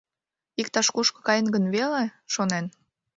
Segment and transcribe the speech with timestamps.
[0.61, 2.03] «Иктаж кушко каен гын веле?»—
[2.33, 2.65] шонен.